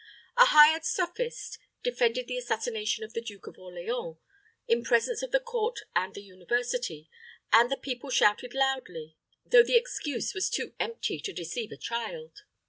A 0.35 0.45
hired 0.45 0.83
sophist 0.83 1.59
defended 1.83 2.25
the 2.27 2.35
assassination 2.39 3.03
of 3.03 3.13
the 3.13 3.21
Duke 3.21 3.45
of 3.45 3.59
Orleans, 3.59 4.17
in 4.67 4.83
presence 4.83 5.21
of 5.21 5.29
the 5.29 5.39
court 5.39 5.81
and 5.95 6.15
the 6.15 6.23
university, 6.23 7.07
and 7.53 7.69
the 7.71 7.77
people 7.77 8.09
shouted 8.09 8.55
loudly, 8.55 9.15
though 9.45 9.61
the 9.61 9.77
excuse 9.77 10.33
was 10.33 10.49
too 10.49 10.73
empty 10.79 11.19
to 11.19 11.31
deceive 11.31 11.71
a 11.71 11.77
child. 11.77 12.41